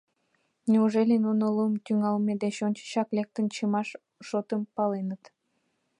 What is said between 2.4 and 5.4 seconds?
деч ончычак лектын чымаш шотым паленыт?